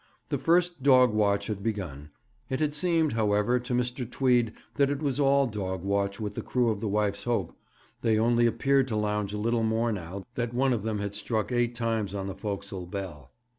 The 0.29 0.39
first 0.39 0.81
dog 0.81 1.13
watch 1.13 1.45
had 1.45 1.61
begun; 1.61 2.09
it 2.49 2.59
had 2.59 2.73
seemed, 2.73 3.13
however, 3.13 3.59
to 3.59 3.73
Mr. 3.75 4.09
Tweed 4.09 4.51
that 4.77 4.89
it 4.89 4.99
was 4.99 5.19
all 5.19 5.45
dog 5.45 5.83
watch 5.83 6.19
with 6.19 6.33
the 6.33 6.41
crew 6.41 6.69
of 6.71 6.79
the 6.79 6.87
Wife's 6.87 7.25
Hope; 7.25 7.55
they 8.01 8.17
only 8.17 8.47
appeared 8.47 8.87
to 8.87 8.95
lounge 8.95 9.31
a 9.31 9.37
little 9.37 9.61
more 9.61 9.91
now 9.91 10.25
that 10.33 10.55
one 10.55 10.73
of 10.73 10.81
them 10.81 10.97
had 10.97 11.13
struck 11.13 11.51
eight 11.51 11.75
times 11.75 12.15
on 12.15 12.25
the 12.25 12.33
forecastle 12.33 12.87
bell. 12.87 13.31